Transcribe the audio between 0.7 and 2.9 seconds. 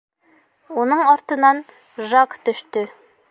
Уның артынан Жак төштө.